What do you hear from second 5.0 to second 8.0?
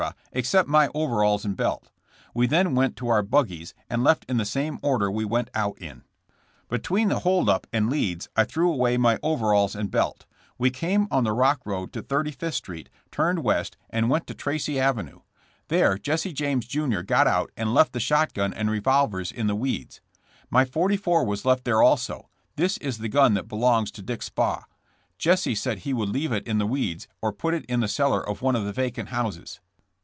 we went out in. Between the hold up and